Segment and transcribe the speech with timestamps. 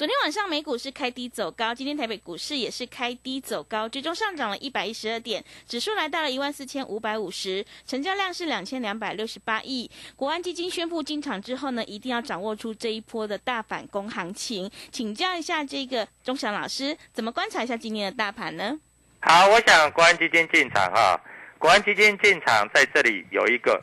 [0.00, 9.90] 昨天晚上美股是开低走高，今天台北股市也是开低走高，最终上涨了一百一十二点，指数来到了一万四千五百五十，成交量是两千两百六十八亿。
[10.16, 14.70] 国安基金宣布进场之后呢，一定要掌握出这一波的大反攻行情。
[14.90, 18.80] 请教一下这个钟祥老师，怎么观察一下今天的大盘呢？
[19.20, 21.20] 好，我想国安基金进场哈，
[21.58, 23.78] 国安基金进场在这里有一个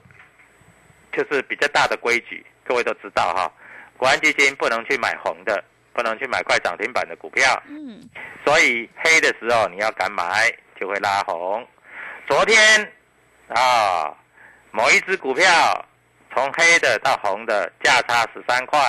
[1.15, 3.53] 就是比较大的规矩，各位都知道哈，
[3.97, 5.63] 国安基金不能去买红的。
[5.97, 7.99] 不能去买快涨停板的股票，嗯，
[8.45, 10.47] 所以黑的时候你要敢买，
[10.79, 11.67] 就会拉红。
[12.29, 12.87] 昨天
[13.47, 14.13] 啊，
[14.69, 15.43] 某一只股票
[16.31, 18.79] 从黑的到红的价差十三块，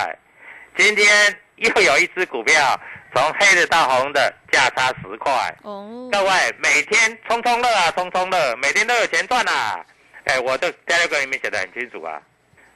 [0.77, 2.79] 今天又有一只股票
[3.15, 5.33] 从黑的到红的价差十块。
[5.63, 9.83] 哦，各位每天冲冲乐啊，冲冲乐，每天都有钱赚啊！
[10.25, 12.21] 哎，我的第六个里面写的很清楚啊。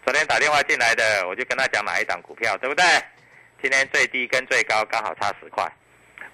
[0.07, 2.83] 昨天打电话进来的，我就跟他讲哪一档股票，对不对？
[3.63, 5.65] 今天最低跟最高刚好差十块，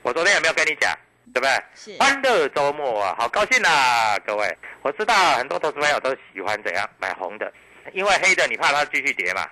[0.00, 0.96] 我昨天有没有跟你讲，
[1.34, 1.62] 对不对？
[1.74, 4.56] 是欢乐周末啊，好高兴啊，各位！
[4.80, 7.52] 我知道很多投资朋友都喜欢怎样买红的，
[7.92, 9.46] 因为黑的你怕它继续跌嘛，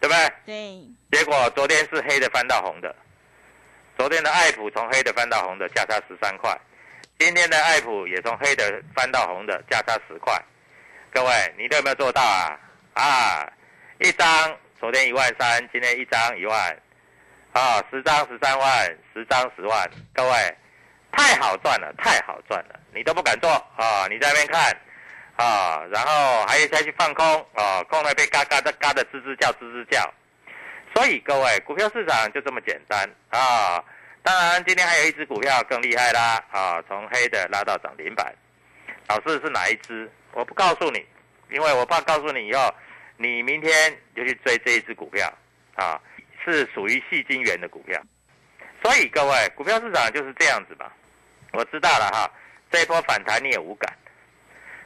[0.00, 0.32] 对不对？
[0.46, 1.18] 对。
[1.18, 2.96] 结果昨天是黑的翻到红的，
[3.98, 6.58] 昨天的爱普从黑的翻到红的价差十三块，
[7.18, 10.42] 今天的爱普也从黑的翻到红的价差十块，
[11.12, 12.58] 各位你都有没有做到啊？
[12.94, 13.52] 啊，
[13.98, 16.76] 一张昨天一万三，今天一张一万。
[17.52, 20.56] 啊，十张十三万，十张十万，各位，
[21.10, 24.06] 太好赚了，太好赚了，你都不敢做啊！
[24.08, 24.76] 你在那边看
[25.36, 27.24] 啊，然后还有再去放空
[27.54, 30.08] 啊，空了被嘎嘎的嘎的吱吱叫，吱吱叫。
[30.94, 33.82] 所以各位，股票市场就这么简单啊！
[34.22, 38.32] 当然，今天还有一只股票更厉害啦啊，从黑的拉到涨停板。
[39.08, 40.08] 老师是哪一只？
[40.32, 41.04] 我不告诉你，
[41.50, 42.72] 因为我怕告诉你以后，
[43.16, 45.32] 你明天就去追这一只股票
[45.74, 46.00] 啊。
[46.44, 48.00] 是属于细金元的股票，
[48.82, 50.86] 所以各位，股票市场就是这样子嘛。
[51.52, 52.30] 我知道了哈，
[52.70, 53.92] 这一波反弹你也无感，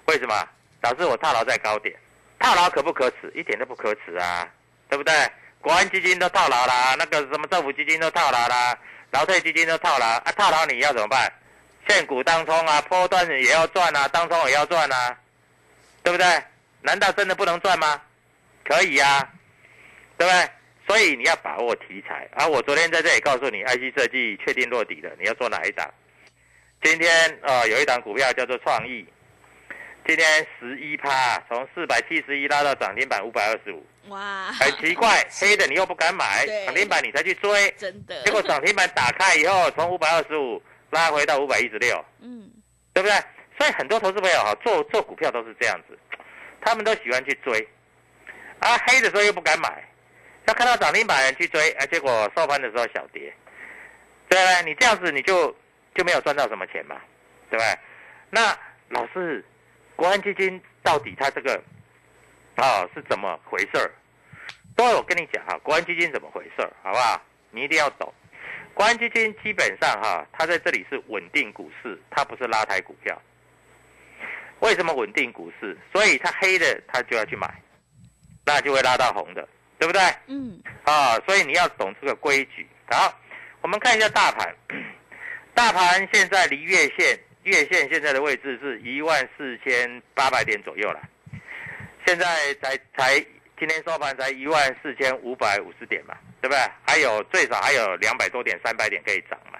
[0.06, 0.48] 为什么？
[0.80, 1.94] 导致我套牢在高点，
[2.38, 3.32] 套牢可不可耻？
[3.34, 4.46] 一点都不可耻啊，
[4.88, 5.12] 对不对？
[5.60, 8.78] 国安基金都套牢啦，那个什么政府基金都套牢啦，
[9.12, 11.32] 劳退基金都套牢啊，套牢你要怎么办？
[11.88, 15.16] 现股当冲啊，波段也要赚啊，当冲也要赚啊，
[16.02, 16.26] 对不对？
[16.82, 17.98] 难道真的不能赚吗？
[18.62, 19.26] 可以呀，
[20.18, 20.50] 对不对？
[20.86, 22.46] 所以你要把握题材啊！
[22.46, 25.88] 我昨天在这里告诉你，IC 设计确定落底了，你要做哪一档？
[26.82, 27.10] 今天
[27.42, 29.06] 呃有一档股票叫做创意，
[30.06, 42.50] 今天十一趴，从四百七十一拉到涨停板五百二十五，哇，很奇怪， 黑的你又不敢买，涨停板你才去追，真的，结果涨停板打开以后，从五百二十五拉回到五百一十六，嗯，
[42.92, 43.16] 对不对？
[43.56, 45.98] 所以很多投资朋友哈，做做股票都是这样子，
[46.60, 47.66] 他们都喜欢去追，
[48.58, 49.82] 啊，黑的时候又不敢买。
[50.46, 53.32] 要看到涨停板去追，哎，结果收盘的时候小跌，
[54.28, 54.62] 对不对？
[54.64, 55.54] 你这样子你就
[55.94, 57.00] 就没有赚到什么钱嘛，
[57.50, 57.78] 对不对？
[58.30, 58.56] 那
[58.88, 59.44] 老师，
[59.96, 61.62] 国安基金到底它这个
[62.56, 63.90] 啊是怎么回事儿？
[64.76, 67.20] 所以我跟你讲哈，国安基金怎么回事好不好？
[67.50, 68.12] 你一定要懂。
[68.74, 73.16] 国安基金基本上哈，它在这里是稳定股市，它不是拉抬股票。
[74.58, 75.78] 为什么稳定股市？
[75.92, 77.48] 所以它黑的它就要去买，
[78.44, 79.48] 那就会拉到红的，
[79.84, 80.00] 对不对？
[80.28, 82.66] 嗯，啊，所以你要懂这个规矩。
[82.90, 83.14] 好，
[83.60, 84.54] 我们看一下大盘，
[85.52, 91.00] 大盘现在离月线，月线现在的位置是一万四千八百点左右了，
[92.06, 93.20] 现在才才
[93.58, 96.58] 今天收盘才一万四千五百五十点嘛，对不对？
[96.86, 99.58] 还有最少还有两百多点、三百点可以涨嘛，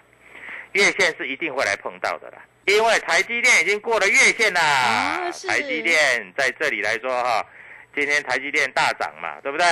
[0.73, 2.39] 月线是一定会来碰到的啦。
[2.65, 7.47] 因为台积电已经过了月线啦，啊台积电在这里来说哈，
[7.95, 9.67] 今天台积电大涨嘛，对不对？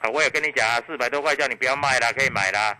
[0.00, 2.76] 啊，我也跟你讲啊，四百多块叫你不要卖啦，可以买啦，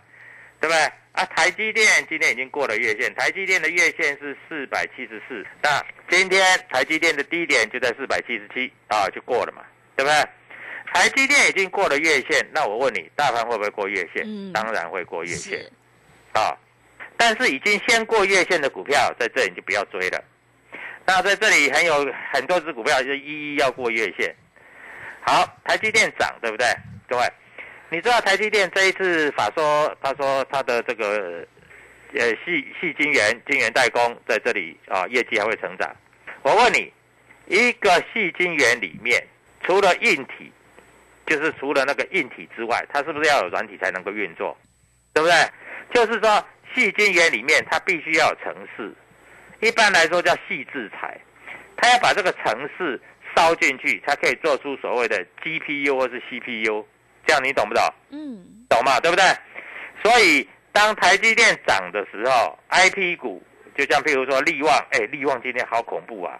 [0.61, 0.93] 对不对？
[1.13, 9.63] 啊，台积电今天已经过了月线，台积电的月线是四百七十四，那今天台积电的低点就在四百七十七啊，就过了嘛，
[9.97, 10.29] 对不对？
[10.93, 14.23] 台积电已经过了月线，那我问你，大盘会不会过月线？
[14.25, 15.61] 嗯当然会过月线，
[16.33, 16.57] 啊。
[17.19, 20.23] 但是已经先过月线的股票，在这里就不要追了。
[21.07, 24.35] 那在这里很有很多只股票就一一要过月线。
[25.23, 26.67] 好，台积电涨，对不对？
[27.09, 27.33] 各位，
[27.89, 31.47] 你知道台积电这一次法说，他说他的这个
[32.13, 35.95] 呃细细晶圆、晶圆代工在这里啊，业绩还会成长。
[36.43, 36.93] 我问你，
[37.47, 39.25] 一个细晶圆里面，
[39.63, 40.51] 除了硬体，
[41.27, 44.57] 就是除了那个硬体之外，它是不是要有软体才能够运作？
[45.13, 45.35] 对不对？
[45.95, 46.45] 就是说，
[46.75, 48.93] 细晶圆里面它必须要有程式，
[49.61, 51.19] 一般来说叫细制裁，
[51.77, 53.01] 它要把这个程式
[53.37, 56.85] 烧进去，才可以做出所谓的 GPU 或是 CPU，
[57.27, 57.83] 这样你懂不懂？
[58.11, 59.01] 嗯，懂嘛？
[59.01, 59.25] 对不对？
[60.03, 63.43] 所以当台积电涨的时候，IP 股
[63.77, 66.39] 就像譬如说利旺，哎，利旺今天好恐怖啊！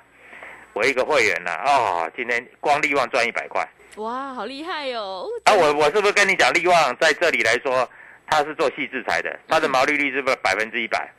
[0.73, 3.67] 我一个会员呐、哦，今天光利旺赚一百块。
[3.97, 5.27] 哇，好厉害哟！
[5.45, 7.89] 啊，我我是不是跟你讲，利旺在这里来说，
[8.29, 11.11] 它是做细制裁的，它的毛利率是不是百分之一百？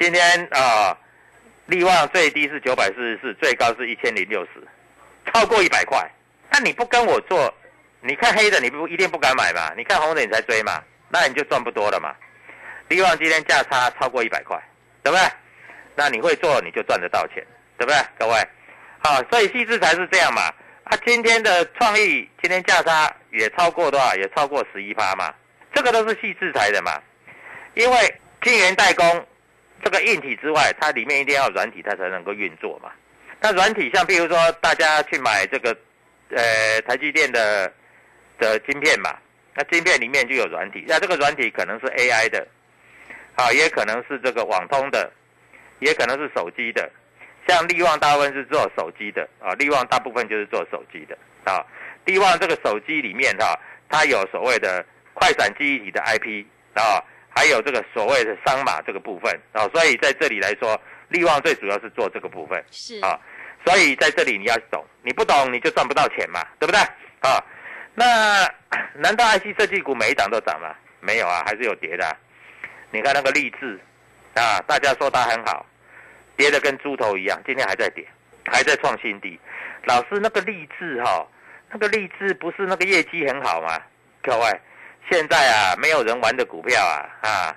[0.00, 0.96] 今天啊、
[1.66, 4.62] 利旺最低是九百四十四，最高是一千零六十，
[5.32, 6.08] 超过一百块。
[6.52, 7.52] 那你不跟我做，
[8.06, 9.72] 你看黑的你不一定不敢买嘛？
[9.78, 10.82] 你看红的你才追嘛？
[11.08, 12.14] 那你就赚不多了嘛。
[12.88, 14.62] 力旺今天价差超过一百块，
[15.02, 15.26] 对不对？
[15.94, 17.36] 那你会做你就赚得到钱，
[17.78, 17.96] 对不对？
[18.18, 18.46] 各位，
[19.02, 20.42] 好，所以细制才是这样嘛。
[20.84, 24.14] 啊，今天的创意今天价差也超过多少？
[24.16, 25.32] 也超过十一趴嘛，
[25.74, 27.00] 这个都是细制才的嘛。
[27.72, 29.26] 因为晶圆代工
[29.82, 32.90] 这个硬体之外，它里面一定要软体，它才能够运作嘛。
[33.40, 35.74] 那软体像譬如说大家去买这个
[36.30, 37.72] 呃台积电的
[38.44, 39.16] 的晶片嘛，
[39.54, 42.46] 那晶片里面就有软体，那这个软体可能是 AI 的，
[43.36, 45.10] 啊，也可能是这个网通的，
[45.78, 46.90] 也可能是手机的。
[47.48, 51.64] 像力旺大部分是做手机的啊，力旺大部分就是做手机的啊。
[52.04, 53.58] 力旺这个手机里面哈、
[53.88, 56.44] 它有所谓的快闪记忆体的 IP
[56.74, 57.02] 啊，
[57.34, 63.18] 还有这个所谓的商码这个部分啊，所以在这里来说，力旺最主要是做这个部分是啊。
[63.66, 66.80] 所以在这里你要懂，你不懂你就赚不到钱嘛，对不对？
[67.20, 67.42] 啊，
[67.94, 68.52] 那
[68.94, 70.74] 难道 IC 设计股每一档都涨吗？
[71.00, 72.16] 没有啊，还是有跌的、
[72.90, 73.78] 你看那个励志
[74.34, 75.64] 啊，大家说它很好，
[76.36, 78.06] 跌得跟猪头一样，今天还在跌，
[78.46, 79.38] 还在创新低。
[79.84, 81.26] 老师，那个励志哈、
[81.70, 83.78] 那个励志不是那个业绩很好吗？
[84.22, 84.60] 各位，
[85.10, 87.56] 现在啊，没有人玩的股票啊啊，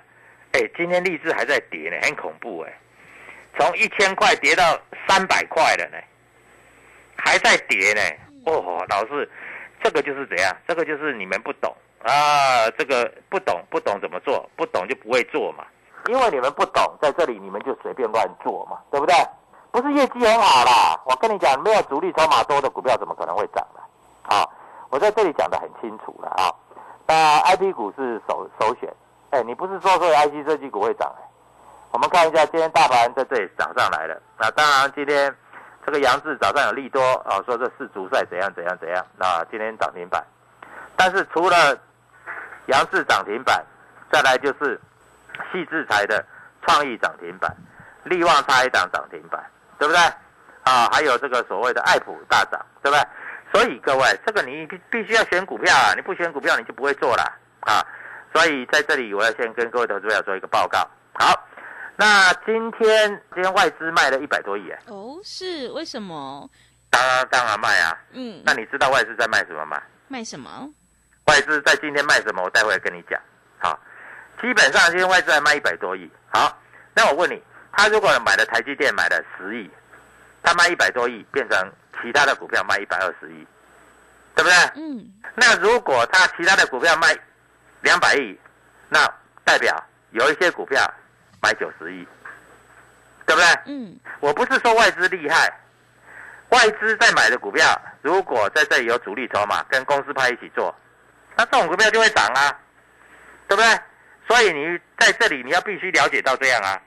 [0.52, 2.72] 哎，今天励志还在跌呢，很恐怖哎，
[3.58, 5.96] 从一千块跌到三百块了呢，
[7.16, 8.00] 还在跌呢。
[8.44, 9.28] 哦，老师，
[9.82, 10.56] 这个就是怎样？
[10.66, 15.64] 这个就是你们不懂啊，这个不懂不懂怎么做，不懂就不会做嘛。
[16.08, 19.14] 因为你们不懂，在这里你们就随便乱做嘛，对不对？
[19.70, 23.80] 不是业绩很好啦，我跟你讲，没有主力筹码多的股票怎么可能会涨呢？
[24.34, 24.48] 啊，
[24.90, 26.48] 我在这里讲的很清楚了啊。
[27.06, 28.92] 那 I P 股是首首选，
[29.30, 31.22] 哎，你不是说所有 I C 设计股会涨、哎？
[31.90, 35.34] 我们看一下今天大盘在这里涨上来了，那当然今天
[35.86, 40.22] 这个杨志早上有利多啊，说这世足赛怎样怎样怎样，那今天涨停板。
[40.96, 41.78] 但是除了
[42.66, 43.64] 杨志涨停板，
[44.12, 44.78] 再来就是
[45.50, 46.24] 细制裁的
[46.66, 47.54] 创意涨停板，
[48.04, 49.42] 力旺差一档涨停板，
[49.78, 50.00] 对不对？
[50.64, 53.06] 啊，还有这个所谓的爱普大涨，对不对？
[53.50, 57.22] 所以各位，这个你必必须要选股票啊，你不选股票你就不会做了
[57.60, 57.80] 啊。
[58.34, 60.86] 所以在这里我要先跟各位投资者做一个报告。
[61.14, 61.32] 好，
[62.00, 66.48] 那今天今天外资卖了一百多亿，哎，哦，是为什么？
[66.90, 67.98] 当然当然卖啊。
[68.12, 69.82] 嗯，那你知道外资在卖什么吗？
[70.06, 70.70] 卖什么？
[71.24, 72.40] 外资在今天卖什么？
[72.44, 73.20] 我待会跟你讲。
[73.58, 73.76] 好，
[74.40, 76.08] 基本上今天外资还卖一百多亿。
[76.28, 76.56] 好，
[76.94, 79.68] 那我问你，他如果买了台积电买了十亿，
[80.40, 83.44] 他卖一百多亿，变成其他的股票卖一百二十亿，
[84.36, 84.54] 对不对？
[84.76, 87.12] 嗯，那如果他其他的股票卖
[87.80, 88.38] 两百亿，
[88.88, 89.04] 那
[89.42, 89.76] 代表
[90.12, 90.80] 有一些股票
[91.42, 92.06] 买九十亿，
[93.26, 93.46] 对不对？
[93.66, 95.52] 嗯，我不是说外资厉害，
[96.50, 97.64] 外资在买的股票，
[98.02, 100.74] 如果在这里有主力筹码，跟公司派一起做，
[101.36, 102.58] 那这种股票就会涨啊，
[103.48, 103.80] 对不对？
[104.26, 106.80] 所以你在这里你要必须了解到这样啊。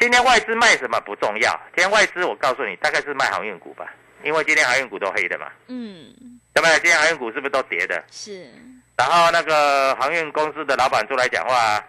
[0.00, 3.84] 今天外资卖什么不重要，今天外资我告诉你，大概是卖航运股吧，
[4.22, 6.72] 因为今天航运股都黑的嘛，嗯，对不对？
[6.78, 8.02] 今天航运股是不是都跌的？
[8.08, 8.48] 是，
[8.96, 11.84] 然后那个航运公司的老板出来讲话，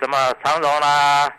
[0.00, 1.30] 什么长荣啦、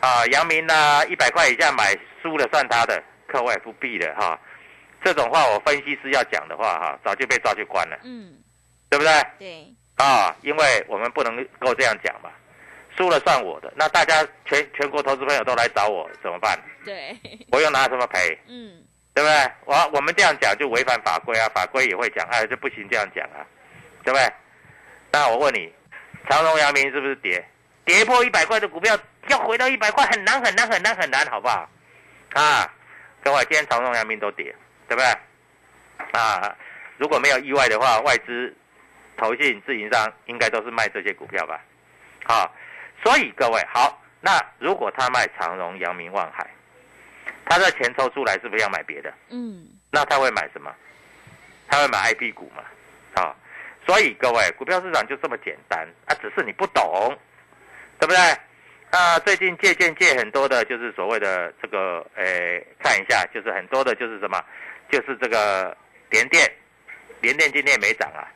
[0.00, 4.38] 啊阳明啦，一百块以下买输了算他的，课外不必的哈。
[5.04, 8.34] 这种话我分析师要讲的话哈，早就被抓去关了，嗯，
[8.88, 9.12] 对不对？
[9.38, 12.30] 对，啊，因为我们不能够这样讲嘛，
[12.96, 13.72] 输了算我的。
[13.76, 16.58] 那大家全全国投资朋友都来找我怎么办？
[16.84, 17.18] 对，
[17.50, 18.38] 我又拿什么赔？
[18.46, 18.82] 嗯，
[19.14, 19.52] 对不对？
[19.64, 23.44] 我我们这样讲就违反法规啊，法规也会讲，哎，这不行这样讲啊，
[24.04, 24.32] 对不对？
[25.12, 25.72] 那我问你，
[26.28, 27.42] 长荣、阳明是不是跌？
[27.90, 28.96] 跌破一百块的股票
[29.28, 31.68] 要回到一百块很难很难很难很难，好不好？
[32.34, 32.72] 啊，
[33.24, 34.54] 各位，今天长荣、阳明都跌，
[34.88, 35.06] 对不对？
[36.12, 36.56] 啊，
[36.98, 38.54] 如果没有意外的话，外资、
[39.16, 41.60] 投信、自营商应该都是卖这些股票吧？
[42.24, 42.54] 好，
[43.02, 46.48] 所以各位好，那如果他卖长荣、阳明、望海，
[47.46, 49.12] 他的钱抽出来是不是要买别的？
[49.30, 50.72] 嗯，那他会买什么？
[51.66, 52.62] 他会买 IP 股嘛？
[53.20, 53.34] 啊、
[53.84, 57.18] 所以各位，股票市场就这么简单啊，只是你不懂，
[58.00, 58.18] 对不对？
[58.90, 64.42] 啊，最近借鉴借很多的，就是所谓的这个，诶，看一下，就是很多的，就是什么，
[64.90, 65.76] 就是这个
[66.10, 66.50] 联电，
[67.20, 68.26] 联电今天也没涨啊。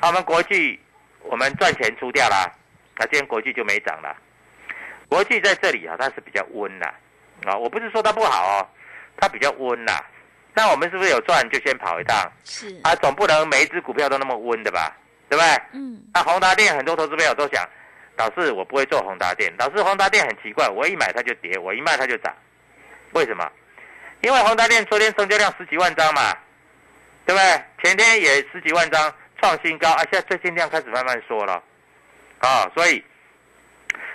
[0.00, 0.80] 啊我们国际，
[1.20, 2.50] 我们赚钱出掉啦，
[2.96, 4.16] 那、今天国际就没涨了。
[5.08, 6.92] 国际在这里啊，它是比较温啦，
[7.44, 8.66] 啊，我不是说它不好哦，
[9.16, 10.04] 它比较温啦。
[10.54, 12.94] 那我们是不是有赚就先跑一趟是，啊？
[12.96, 14.94] 总不能每一只股票都那么温的吧，
[15.28, 15.62] 对不对？
[15.72, 17.66] 嗯，那宏达电很多投资朋友都想，
[18.16, 22.34] 老师我不会做宏达电，老师宏达电很奇怪，我一买它就跌，我一卖它就涨，
[23.12, 23.50] 为什么？
[24.20, 26.32] 因为宏达电昨天成交量十几万张嘛，
[27.26, 27.64] 对不对？
[27.82, 31.60] 前天也十几万张创新高，啊，现在最近量开始慢慢缩了，
[32.38, 33.02] 啊，所以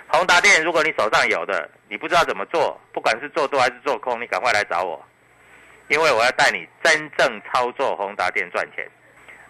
[0.06, 5.04] 宏达电如果你手上有的，你不知道怎么做，不管是做多还是做空，你赶快来找我，
[5.88, 8.88] 因为我要带你真正操作宏达电赚钱，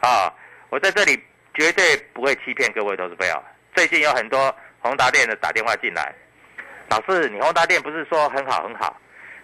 [0.01, 0.33] 啊，
[0.71, 1.23] 我在这里
[1.55, 3.41] 绝对不会欺骗各位投资朋友。
[3.79, 6.13] 最近有很多宏达电的打电话进来，
[6.91, 9.01] 老师，你宏达电不是说很好很好？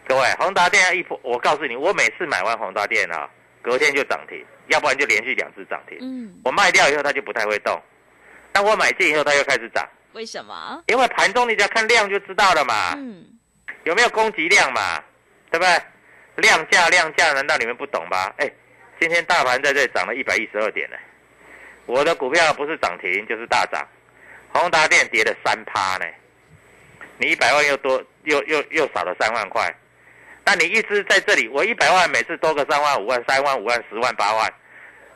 [0.08, 3.30] 各位，宏达电一波，我告诉你，我每次买完宏达电啊，
[3.62, 5.96] 隔天就涨停，要不然就连续两次涨停。
[6.00, 7.80] 嗯，我卖掉以后，它就不太会动。
[8.50, 10.82] 但我买进以后，它又开始涨，为什么？
[10.88, 13.24] 因为盘中你只要看量就知道了嘛，嗯，
[13.84, 15.00] 有没有供给量嘛，
[15.48, 15.80] 对不对？
[16.42, 18.34] 量价量价，难道你们不懂吧？
[18.38, 18.50] 哎，
[18.98, 20.96] 今天大盘在这里涨了一百一十二点呢，
[21.86, 23.80] 我的股票不是涨停就是大涨，
[24.54, 26.06] 宏达电跌了三趴呢，
[27.18, 29.72] 你一百万又多又又又少了三万块，
[30.46, 34.52] 那你一直在这里，我一百万每次多个三万五万三万五万十万八万，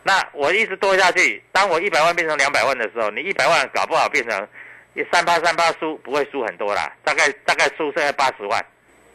[0.02, 4.48] 那我一直多下去，当我一百万变成两百万的时候，你一百万搞不好变成
[5.12, 8.64] 三趴三趴输不会输很多啦，大概大概输剩下八十万。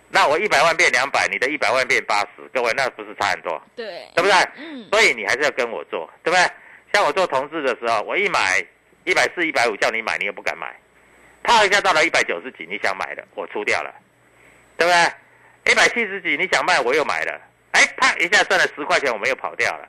[0.09, 4.31] 那我一百万变两百，你的一百万变八十，各位那不是差很多，对，对不对？
[4.57, 6.47] 嗯，所以你还是要跟我做，对不对？
[6.93, 8.63] 像我做同事的时候，我一买
[9.05, 10.73] 一百四、一百五叫你买，你也不敢买，
[11.43, 13.93] 啪一下到了一百九十几，你想买的，我出掉了，
[14.77, 15.71] 对不对？
[15.71, 17.39] 一百七十几你想卖，我又买了，
[17.71, 19.87] 哎，啪一下赚了十块钱，我们又跑掉了，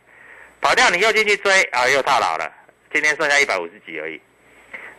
[0.60, 2.52] 跑掉你又进去追啊，又套牢了，
[2.92, 4.20] 今天剩下一百五十几而已。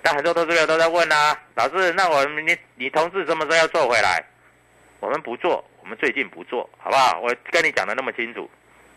[0.03, 4.23] 那很多投资者都在问啊，老师，那我们你你同事什么时候要做回来？
[4.99, 7.19] 我们不做，我们最近不做，好不好？
[7.19, 8.49] 我跟你讲的那么清楚，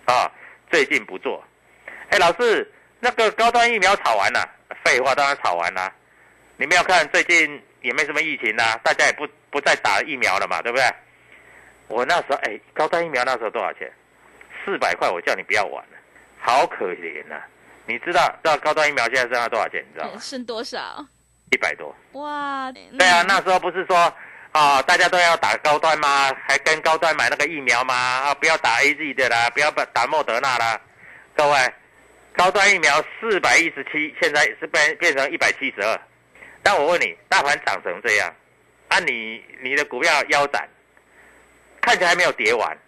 [0.05, 0.31] 啊，
[0.71, 1.43] 最近不做。
[2.11, 2.71] 哎，老师，
[3.01, 4.49] 那个高端疫苗炒完了？
[4.88, 5.92] 废话，当然炒完了。
[6.57, 10.85] 你们要看最近也没什么疫情呐、大家也不不再打疫苗了嘛，对不对？
[11.88, 13.90] 我那时候，哎，高端疫苗那时候多少钱？
[14.64, 15.99] 四百块，我叫你不要玩了，
[16.40, 17.37] 好可怜呐、
[17.87, 19.85] 你知道，知道高端疫苗现在剩下多少钱？
[19.87, 20.18] 你知道吗？
[20.21, 21.04] 剩多少？
[21.50, 21.95] 一百多。
[22.12, 24.12] 哇，对啊，那时候不是说
[24.52, 26.35] 啊、大家都要打高端吗？
[26.49, 27.95] 还跟高端买那个疫苗吗？
[27.95, 30.80] 啊，不要打 A Z 的啦，不要打莫德纳啦。
[31.37, 31.59] 各位，
[32.38, 36.00] 高端疫苗四百一十七，现在是变变成一百七十二。
[36.62, 38.33] 但我问你，大盘涨成这样，
[38.87, 40.68] 啊你你的股票腰斩，
[41.80, 42.78] 看起来还没有跌完，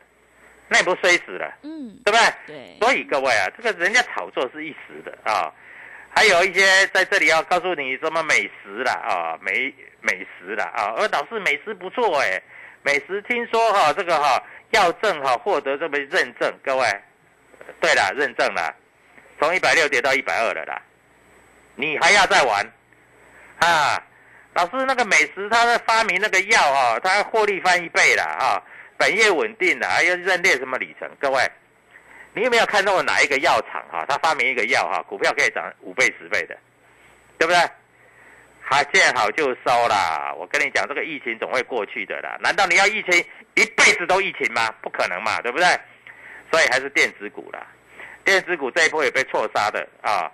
[0.69, 2.21] 那你不衰死了，嗯，对不对？
[2.47, 5.52] 对，所以各位啊，这个人家炒作是一时的啊，
[6.14, 12.40] 还有一些在这里要告诉你什么美食啦啊，美美食啦啊，而导致美食不错哎，
[12.83, 14.40] 美食听说哈、这个哈、
[14.71, 16.87] 要证哈、获得这么认证，各位，
[17.80, 18.73] 对了，认证了，
[19.40, 20.80] 从一百六跌到一百二了啦，
[21.75, 22.64] 你还要再玩
[23.59, 24.00] 啊？
[24.52, 28.62] 老师，那个美食它的发明那个药啊，它获利翻一倍了啊，
[28.99, 31.09] 本业稳定的，还要认列什么里程？
[31.18, 31.40] 各位，
[32.35, 36.56] 你有没有看到过哪一个药厂哈，他发明一个药哈，股票可以涨五倍十倍的，
[37.38, 37.59] 对不对？
[38.62, 40.32] 还见好就收啦！
[40.37, 42.37] 我跟你讲，这个疫情总会过去的啦。
[42.40, 44.73] 难道你要疫情一辈子都疫情吗？
[44.80, 45.66] 不可能嘛，对不对？
[46.52, 47.66] 所以还是电子股啦。
[48.25, 50.31] 电子股这一波也被错杀的啊！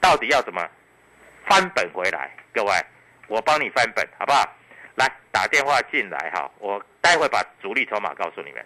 [0.00, 0.66] 到底要怎么
[1.46, 2.30] 翻本回来？
[2.52, 2.72] 各位，
[3.28, 4.48] 我帮你翻本好不好？
[4.96, 8.64] 来打电话进来哈，我待会把主力筹码告诉你们。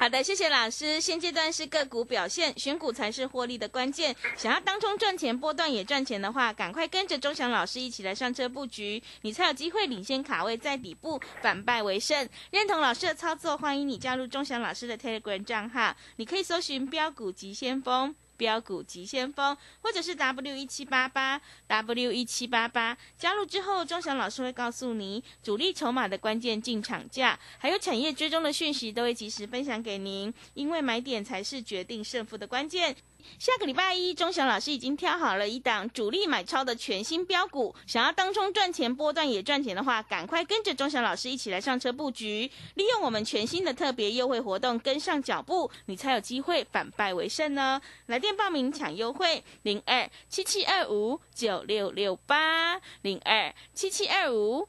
[0.00, 0.98] 好的，谢谢老师。
[0.98, 4.16] 现阶段是个股表现，选股才是获利的关键。
[4.34, 12.26] 想要当中赚钱，波段也赚钱的话，赶快跟着钟祥老师一起来上车布局，你才有机会领先卡位在底部，反败为胜。
[12.50, 18.14] 认同老师的操作，欢迎你加入钟祥老师的 Telegram 账号，你可以搜寻标股急先锋。
[18.40, 30.32] 标股急先锋，或者是 W 一七八八 W 一七八八，加入之后，钟祥老师会告诉你主力筹码的关键进场价，还有产业追踪的讯息，都会及时分享给您。
[30.54, 32.96] 因为买点才是决定胜负的关键。
[33.38, 47.80] 下个礼拜一，钟祥老师已经挑好了一档主力买超的全新标股，想要当中赚钱、波段也赚钱的话，赶快跟着钟祥老师一起来上车布局，利用我们全新的特别优惠活动，跟上脚步，你才有机会反败为胜呢。
[48.06, 54.68] 来电报名抢优惠，零二七七二五九六六八，零二七七二五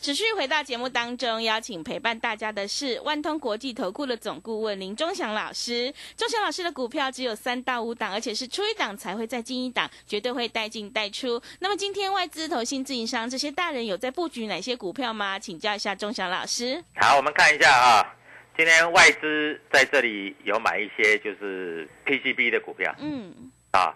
[0.00, 5.92] 持续回到节目当中，邀请陪伴大家的是万通国际投顾的总顾问林忠祥老师。
[6.16, 11.38] 忠祥老师的股票只有三到五档，而且是出一档才会再进一档，绝对会带进带出。
[11.58, 15.38] 那么今天外资、投信、自营商这些大人有在布局哪些股票吗？
[15.38, 16.82] 请教一下忠祥老师。
[16.96, 18.16] 好，我们看一下啊。
[18.56, 23.34] 今天外资在这里有买一些就是 PCB 的股票，嗯，
[23.72, 23.94] 啊，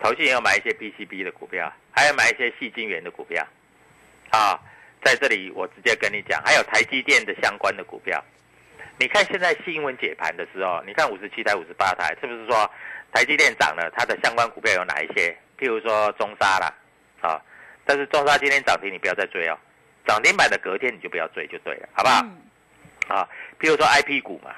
[0.00, 3.44] 投信也有买一些 PCB 的股票，还有买一些细晶圆的股票，
[4.30, 4.60] 啊，
[5.04, 8.24] 在这里我直接跟你讲，还有台积电的相关的股票。
[8.98, 12.70] 你看现在新闻解盘的时候，你看五十七台、五十八台，是不是说
[13.12, 13.90] 台积电涨了？
[13.96, 15.36] 它的相关股票有哪一些？
[15.58, 16.74] 譬如说中沙啦，
[17.20, 17.40] 啊，
[17.84, 19.58] 但是中沙今天涨停，你不要再追哦，
[20.06, 22.24] 涨停板的隔天你就不要追就对了，好不好？
[23.14, 23.28] 啊，
[23.60, 24.54] 譬如说 I P 股嘛，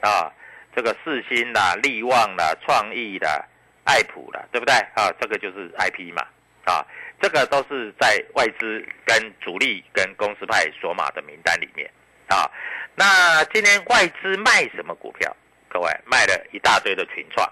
[0.00, 0.30] 啊，
[0.76, 3.44] 这个四星啦、利旺啦、创意的、
[3.84, 4.74] 爱普啦，对不对？
[4.94, 6.22] 啊，这个就是 I P 嘛，
[6.64, 6.84] 啊，
[7.20, 11.90] 这个都是在外资跟主力跟公司派索马的名单里面
[12.28, 12.50] 啊。
[12.94, 15.36] 那今天外资卖什么股票？
[15.68, 17.46] 各位卖了一大堆的群创，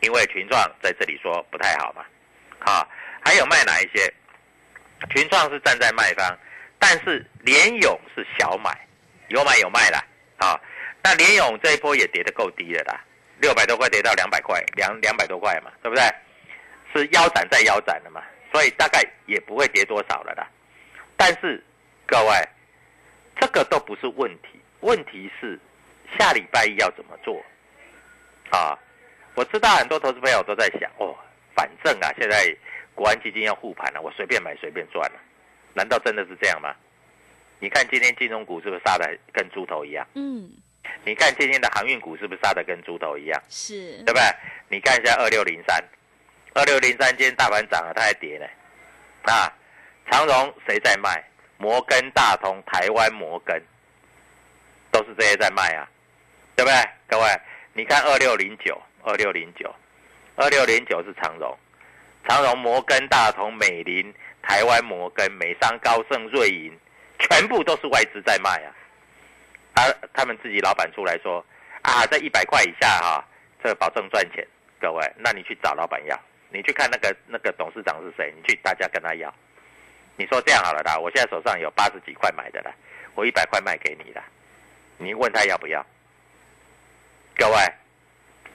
[0.00, 2.04] 因为群创在这里说不太好嘛，
[2.60, 2.86] 啊，
[3.24, 4.12] 还有卖哪一些？
[5.14, 6.36] 群创是站在卖方，
[6.78, 8.76] 但是联勇是小买。
[9.28, 10.02] 有买有卖啦，
[10.38, 10.58] 啊，
[11.02, 13.04] 那联勇这一波也跌得够低了啦，
[13.42, 16.02] 六百多块跌到两百块，两两百多块嘛，对不对？
[16.94, 18.22] 是腰斩再腰斩的嘛，
[18.52, 20.48] 所以大概也不会跌多少了啦。
[21.16, 21.62] 但是
[22.06, 22.48] 各位，
[23.40, 25.58] 这个都不是问题，问题是
[26.18, 27.42] 下礼拜一要怎么做？
[28.50, 28.78] 啊，
[29.34, 31.14] 我知道很多投资朋友都在想，哦，
[31.54, 32.56] 反正啊，现在
[32.94, 35.20] 国安基金要护盘了，我随便买随便赚了，
[35.74, 36.74] 难道真的是这样吗？
[37.60, 40.06] 你看今天金融股是不是杀的跟猪头一样？
[40.14, 40.50] 嗯。
[41.04, 43.42] 你看今天的航运股是不是杀的跟猪头一样？
[43.48, 43.96] 是。
[44.04, 44.22] 对不对？
[44.68, 45.82] 你看一下二六零三，
[46.54, 48.46] 二六零三今天大盘涨了，它还跌呢。
[49.32, 49.52] 啊，
[50.10, 51.24] 长荣谁在卖？
[51.58, 53.62] 摩根大通、台湾摩根，
[54.90, 55.88] 都是这些在卖啊，
[56.54, 56.90] 对不对？
[57.08, 57.40] 各位，
[57.72, 59.74] 你看二六零九，二六零九，
[60.36, 61.56] 二六零九是长荣，
[62.28, 66.78] 长荣、摩根大通、美林、台湾摩根、美商高盛、瑞银。
[67.20, 68.70] 全部都是外资在卖啊！
[69.74, 71.44] 他他们自己老板出来说
[71.82, 73.24] 啊，在一百块以下哈，
[73.60, 74.46] 这保证赚钱。
[74.80, 76.16] 各位，那你去找老板要，
[76.50, 79.32] 你去看那个那个董事长是谁，你去大家跟他要。
[80.16, 82.72] 你说这样好了啦，我现在手上有八十几块买的啦，
[83.14, 84.22] 我一百块卖给你了，
[84.96, 85.84] 你问他要不要？
[87.36, 87.56] 各位，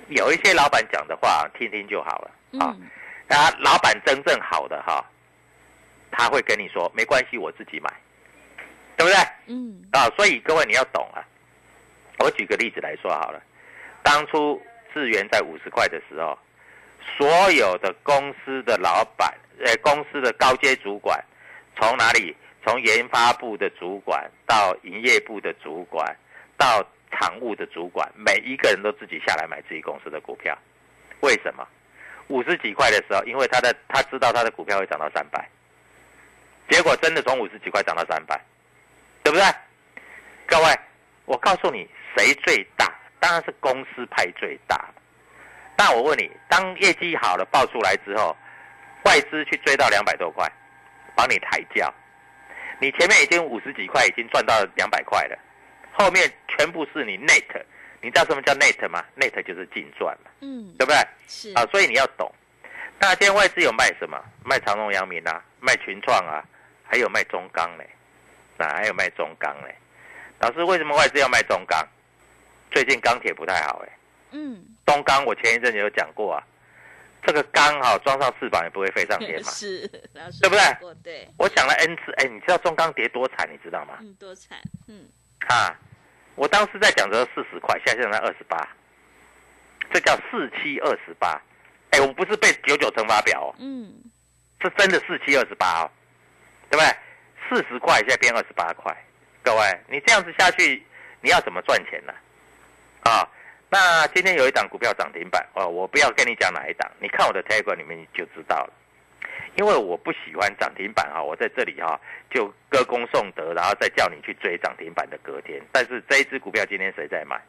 [0.09, 2.75] 有一些老板讲的话听听就好了啊。
[2.77, 2.89] 嗯，
[3.29, 5.05] 啊，老板真正好的哈，
[6.11, 7.89] 他会跟你说没关系，我自己买，
[8.97, 9.15] 对不对？
[9.47, 11.23] 嗯，啊，所以各位你要懂啊。
[12.19, 13.41] 我举个例子来说好了，
[14.03, 14.61] 当初
[14.93, 16.37] 智源在五十块的时候，
[17.17, 19.33] 所有的公司的老板，
[19.65, 21.23] 呃，公司的高阶主管，
[21.79, 22.35] 从哪里？
[22.65, 26.15] 从研发部的主管到营业部的主管，
[26.55, 30.57] 到常务的主管，每一个人都自己下来买自己公司的股票。
[31.19, 31.67] 为什么？
[32.29, 35.45] 五十几块的时候，因为他的他知道他的股票会涨到三百，
[36.69, 38.41] 结果真的从五十几块涨到三百，
[39.21, 39.45] 对不对？
[40.47, 40.79] 各位，
[41.25, 41.85] 我告诉你，
[42.15, 42.89] 谁最大？
[43.19, 44.89] 当然是公司派最大。
[45.77, 48.35] 那我问你，当业绩好了爆出来之后，
[49.05, 50.49] 外资去追到两百多块，
[51.15, 51.93] 帮你抬轿，
[52.79, 55.37] 你前面已经五十几块，已经赚到两百块了，
[55.91, 57.43] 后面全部是你 net。
[58.01, 60.97] 你知道什么叫 net 吗？net 就是净赚嘛，嗯，对不对？
[61.25, 62.29] 是啊，所以你要懂。
[62.99, 64.21] 那今天外资有卖什么？
[64.43, 66.43] 卖长隆、阳明啊，卖群创啊，
[66.83, 67.89] 还有卖中钢嘞，
[68.57, 69.73] 啊，还有卖中钢嘞。
[70.39, 71.81] 老师，为什么外资要卖中钢？
[72.71, 73.97] 最近钢铁不太好哎。
[74.31, 76.43] 嗯，中钢我前一阵子有讲过啊，
[77.25, 79.49] 这个钢哈、装上翅膀也不会飞上天嘛。
[79.51, 80.61] 是对不对
[81.03, 83.97] 对，我讲了 N 次，哎，你知道中钢跌多惨，你知道吗？
[84.01, 85.07] 嗯，多惨，嗯，
[85.47, 85.75] 啊，
[86.35, 88.67] 我当时在讲的四十块，现在在二十八，
[89.91, 91.41] 这叫四七二十八。
[91.91, 93.93] 哎，我不是背九九乘法表哦，嗯，
[94.61, 95.91] 是真的四七二十八哦，
[96.69, 96.95] 对不对？
[97.49, 98.91] 四十块现在变二十八块，
[99.43, 100.83] 各位，你这样子下去，
[101.21, 102.13] 你要怎么赚钱呢？
[103.03, 103.29] 啊，
[103.73, 108.73] 那今天有一档股票涨停板哦，我不要跟你讲哪一档，你看我的 t a g 里面你就知道了。
[109.55, 115.59] 因为我不喜欢涨停板哈，我在这里哈就歌功颂德，然后再叫你去追涨停板的隔天。
[115.71, 117.41] 但是这一只股票今天谁在买？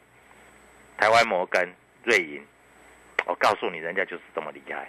[0.97, 1.71] 台湾摩根、
[2.05, 2.43] 瑞银，
[3.27, 4.89] 我告诉你，人家就是这么厉害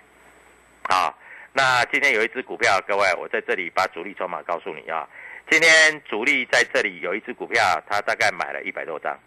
[0.87, 1.17] 好。
[1.51, 5.05] 那今天有一只股票，各位，我在这里把主力筹码告诉你啊。
[5.49, 9.19] 今天主力在这里有一只股票，他大概买了一百多张，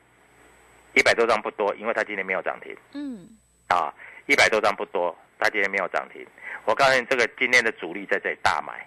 [0.98, 3.28] 一百多张不多，因为它今天没有涨停嗯，
[3.68, 3.94] 啊，
[4.26, 6.26] 一百多张不多，它今天没有涨停。
[6.64, 8.84] 我告诉你，这个今天的主力在这里大买，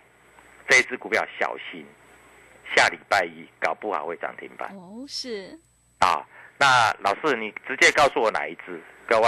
[0.68, 1.86] 这一只股票小心，
[2.76, 5.58] 下礼拜一搞不好会涨停板哦，是，
[6.00, 6.28] 啊。
[6.58, 8.80] 那老师，你直接告诉我哪一只？
[9.08, 9.28] 各位，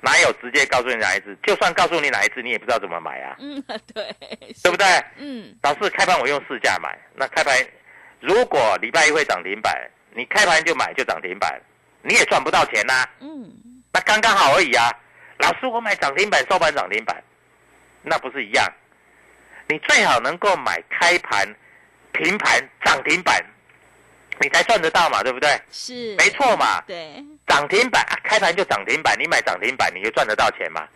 [0.00, 1.36] 哪有直接告诉你哪一只？
[1.42, 3.62] 就算告诉你哪一只，你也不知道怎么买啊，嗯，
[3.94, 4.16] 对，
[4.64, 4.86] 对不对？
[5.18, 7.54] 嗯，老师开盘我用市价买，那开盘
[8.20, 11.60] 如果礼拜一会涨停板，你开盘就买就涨停板，
[12.06, 13.52] 你也赚不到钱呐、嗯，
[13.92, 14.90] 那刚刚好而已啊。
[15.38, 17.22] 老师，我买涨停板收盘涨停板，
[18.02, 18.64] 那不是一样？
[19.68, 21.44] 你最好能够买开盘、
[22.12, 23.44] 平盘、涨停板，
[24.40, 25.60] 你才赚得到嘛，对不对？
[25.72, 30.86] 是，没错嘛，对，涨停板、啊开盘就涨停板，你买涨停板你就赚得到钱嘛？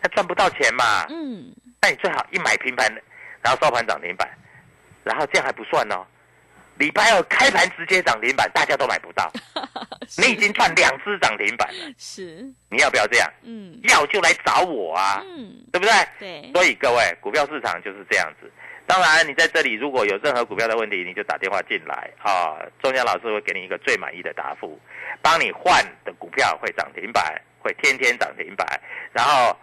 [0.00, 1.04] 那赚不到钱嘛？
[1.10, 2.90] 嗯，那你最好一买平盘，
[3.42, 4.26] 然后收盘涨停板，
[5.04, 6.04] 然后这样还不算哦。
[6.78, 9.30] 礼拜二开盘直接涨停板，大家都买不到，
[10.18, 11.94] 你已经赚两只涨停板了。
[11.96, 13.30] 是，你要不要这样？
[13.42, 15.92] 嗯，要就来找我啊，嗯，对不对？
[16.18, 18.50] 对，所以各位，股票市场就是这样子。
[18.86, 24.78] 当然，你在这里如果有任何股票的问题，你就打电话进来啊，中江老师会给你一个最满意的答复，
[25.22, 28.66] 帮你换的股票会涨停板，会天天涨停板，
[29.12, 29.56] 然后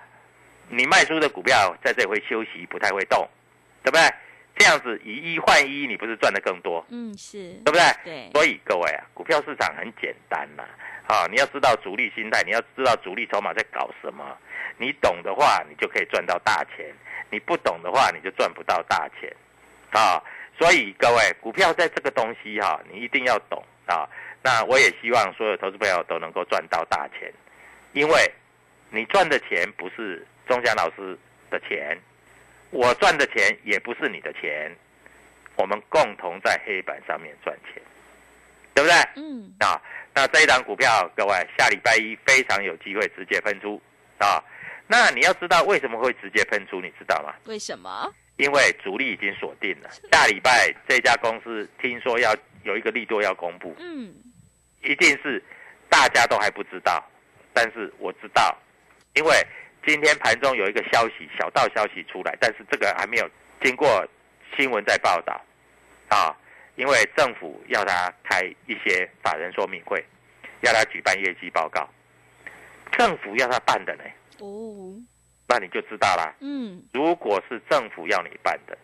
[0.69, 3.29] 你卖出的股票在这里会休息，不太会动，
[3.83, 4.01] 对不对？
[4.61, 7.81] 这样子以一换一，你不是赚的更多，嗯，是，对不对？
[8.03, 10.61] 对，所以各位啊，股票市场很简单呐、
[11.07, 14.23] 啊，你要知道主力心态，你要知道主力筹码在搞什么，
[14.77, 16.85] 你懂的话，你就可以赚到大钱；
[17.31, 19.35] 你不懂的话，你就赚不到大钱，
[19.89, 20.21] 啊。
[20.59, 24.07] 所以各位，股票在这个东西哈、你一定要懂啊。
[24.43, 27.33] 那我也希望所有投资朋友都能够赚到大钱，
[27.93, 28.31] 因为
[28.91, 31.17] 你赚的钱不是钟祥老师
[31.49, 31.97] 的钱，
[32.71, 34.75] 我赚的钱也不是你的钱，
[35.55, 37.81] 我们共同在黑板上面赚钱，
[38.73, 38.97] 对不对？
[39.15, 39.79] 嗯，啊，
[40.13, 43.81] 那这一档股票，各位下礼拜一非常有机会直接喷出
[44.17, 44.43] 啊。
[44.87, 47.33] 那你要知道为什么会直接喷出，你知道吗？
[47.45, 48.11] 为什么？
[48.37, 54.13] 因为主力已经锁定了，下礼拜这家公司听说要有一个利多要公布，嗯，
[54.81, 55.43] 一定是
[55.89, 57.05] 大家都还不知道，
[57.53, 58.57] 但是我知道，
[59.13, 59.35] 因为
[59.85, 63.29] 今天盘中有一个消息，小道消息出来，但是这个还没有
[63.63, 64.07] 经过
[64.55, 65.41] 新闻在报道
[66.09, 66.35] 啊，
[66.75, 70.03] 因为政府要他开一些法人说明会，
[70.61, 71.89] 要他举办业绩报告，
[72.91, 74.03] 政府要他办的呢，
[74.39, 74.93] 哦，
[75.47, 76.33] 那你就知道啦。
[76.41, 78.77] 嗯，如果是政府要你办的，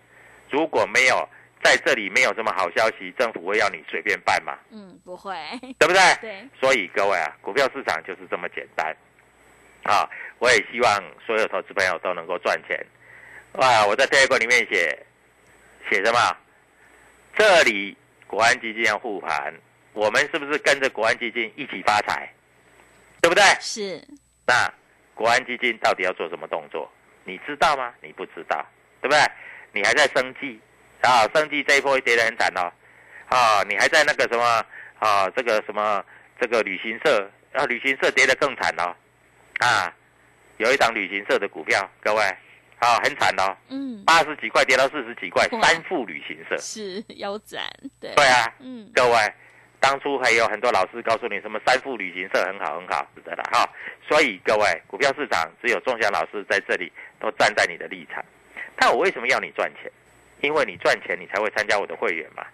[0.49, 1.29] 如果没有
[1.63, 4.57] 在这里没有什么好消息，政府会要你随便办吗？
[4.71, 5.35] 嗯，不会，
[5.77, 6.01] 对不对？
[6.21, 8.95] 对，所以各位啊，股票市场就是这么简单
[9.87, 10.07] 啊，
[10.39, 12.77] 我也希望所有投资朋友都能够赚钱。
[13.53, 14.97] 哇，我在第二个里面写
[15.89, 16.19] 写什么？
[17.35, 17.95] 这里
[18.27, 19.53] 国安基金要护盘，
[19.93, 22.31] 我们是不是跟着国安基金一起发财？
[23.21, 23.43] 对不对？
[23.59, 24.01] 是，
[24.45, 24.71] 那
[25.15, 26.91] 国安基金到底要做什么动作？
[27.23, 27.93] 你知道吗？
[28.01, 28.65] 你不知道，
[29.01, 29.19] 对不对？
[29.71, 30.59] 你还在生计
[31.01, 32.71] 啊，生计这一波跌得很惨哦，
[33.27, 34.65] 啊，你还在那个什么
[34.99, 36.03] 啊，这个什么
[36.39, 38.95] 这个旅行社啊，旅行社跌得更惨哦，
[39.59, 39.93] 啊，
[40.57, 42.21] 有一档旅行社的股票，各位
[42.79, 47.63] 啊，很惨哦，嗯，八十几块跌到四十几块，三富旅行社，是腰斩，
[47.99, 49.33] 对，对啊，嗯，各位，
[49.79, 53.67] 当初还有很多老师告诉你什么三富旅行社很好很好，是的啦哈。
[54.07, 58.23] 所以各位，股票市场只有仲祥老师在这里都站在你的立场。
[58.75, 59.91] 但我为什么要你赚钱？
[60.41, 62.45] 因为你赚钱，你才会参加我的会员嘛。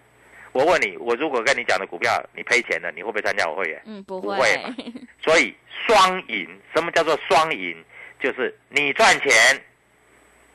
[0.54, 3.82] 我问你，我如果跟你讲的股票你赔钱了，你会不会参加我会员？
[3.86, 4.74] 嗯，不不会，会 嘛
[5.20, 5.52] 所以
[5.84, 7.76] 双赢，什么叫做双赢？
[8.20, 9.30] 就是你赚钱，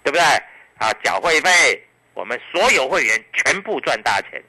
[0.02, 0.22] 对不对？
[0.78, 1.50] 啊，缴会费，
[2.14, 4.42] 我们所有会员全部赚大钱。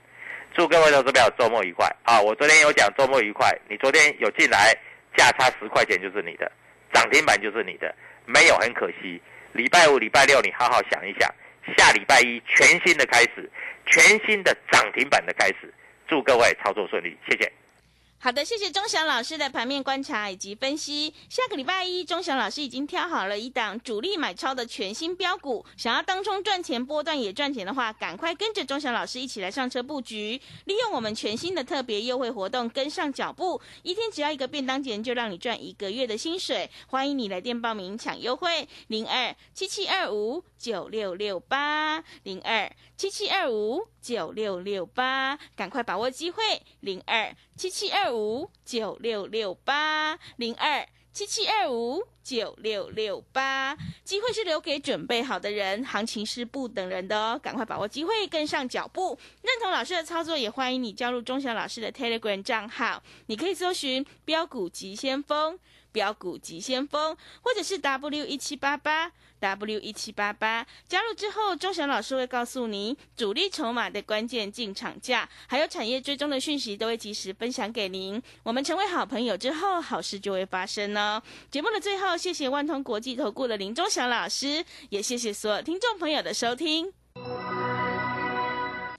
[0.55, 2.21] 祝各位投资者周末愉快啊！
[2.21, 4.73] 我昨天有讲周末愉快，你昨天有进来，
[5.17, 6.51] 价差十块钱就是你的，
[6.93, 7.93] 涨停板就是你的，
[8.25, 9.21] 没有很可惜。
[9.53, 11.29] 礼拜五、礼拜六你好好想一想，
[11.77, 13.51] 下礼拜一全新的开始，
[13.87, 15.73] 全新的涨停板的开始。
[16.09, 17.53] 祝各位操作顺利，谢谢。
[18.23, 21.15] 好的，谢谢钟祥老师的盘面观察以及分析。
[21.31, 36.69] 下个礼拜一，钟祥老师已经挑好了一档主力买超的全新标股，想要当中赚钱、波段也赚钱的话，赶快跟着钟祥老师一起来上车布局，利用我们全新的特别优惠活动，跟上脚步，一天只要一个便当钱，就让你赚一个月的薪水。
[36.89, 46.43] 欢迎你来电报名抢优惠，零二七七二五九六六八零二七七二五九六六八，赶快把握机会，
[46.81, 59.19] 零二七七二五九六六八零二七七二五九六六八，机会是留给准备好的人，行情是不等人的哦，赶快把握机会，跟上脚步。
[59.41, 65.59] 认同老师的操作，也欢迎你加入钟祥老师的 Telegram 账号，你可以搜寻“标股急先锋”。
[65.93, 78.23] 标股急先锋，或者是 W 一七八八 W 一七八八，加入之后，钟祥老师会告诉您主力筹码的关键进场价，还有产业追踪的讯息，都会及时分享给您。
[78.43, 81.23] 我们成为好朋友之后，好事就会发生哦。
[81.51, 86.93] 节目的最后，谢谢万通国际投顾的林钟祥老师，也谢谢所有听众朋友的收听。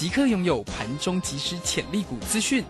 [0.00, 2.64] 即刻拥有盘中即时潜力股资讯。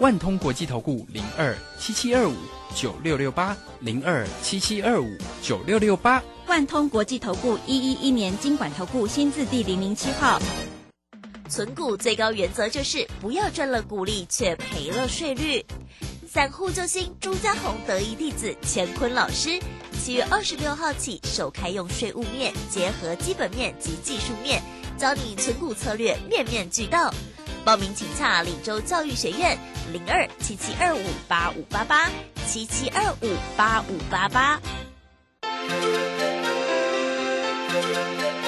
[0.00, 2.34] 万通国际投顾零二七七二五
[2.76, 5.08] 九六六八零二七七二五
[5.40, 6.22] 九六六八。
[6.46, 10.38] 万通国际投顾一一一年经管投顾新字第零零七号。
[11.48, 15.64] 存股最高原则就是不要赚了股利却赔了税率。
[16.30, 19.58] 散户救星朱家红得意弟子乾坤老师，
[20.02, 24.60] 七月二十六号起首开用税务面结合基本面及技术面，
[24.96, 27.12] 教你存股策略面面俱到。
[27.64, 29.58] 报名请洽李州教育学院
[29.92, 32.10] 零二七七二五八五八八
[32.46, 34.60] 七七二五八五八八。